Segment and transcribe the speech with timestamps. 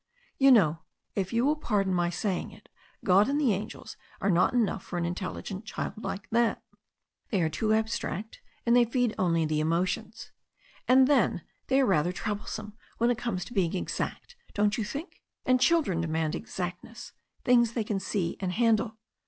[0.39, 0.79] "You know,
[1.13, 2.69] if you will pardon my saying it,
[3.05, 6.63] God and the angels are not enough for an in telligent child like that.
[7.29, 10.31] They are too abstract, and they feed only the emotions.
[10.87, 14.83] And then, they are rather trouble some when it comes to being exact, don't you
[14.83, 15.21] think?
[15.45, 17.11] And children demand exactness,
[17.45, 18.97] things they can see and handle.